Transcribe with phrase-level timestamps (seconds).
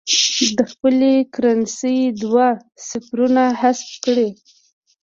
[0.57, 2.47] د خپلې کرنسۍ دوه
[2.89, 4.29] صفرونه حذف کړي.